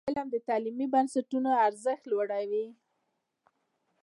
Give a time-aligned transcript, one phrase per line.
[0.09, 2.65] علم د تعلیمي بنسټونو ارزښت لوړوي.